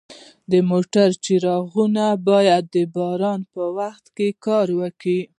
[0.51, 4.05] د موټر څراغونه باید د باران په وخت
[4.45, 5.19] کار وکړي.